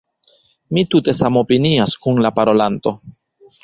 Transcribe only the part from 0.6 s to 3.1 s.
Mi tute samopinias kun la parolanto.